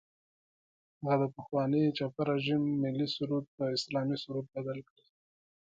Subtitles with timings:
[1.09, 5.05] هغه د پخواني چپي رژیم ملي سرود په اسلامي سرود بدل کړي.